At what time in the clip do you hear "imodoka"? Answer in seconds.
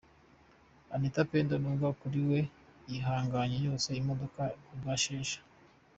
4.01-4.41